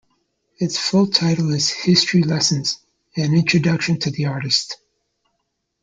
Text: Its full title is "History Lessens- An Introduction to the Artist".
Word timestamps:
Its 0.57 0.79
full 0.79 1.05
title 1.05 1.53
is 1.53 1.69
"History 1.69 2.23
Lessens- 2.23 2.79
An 3.17 3.35
Introduction 3.35 3.99
to 3.99 4.09
the 4.09 4.25
Artist". 4.25 4.77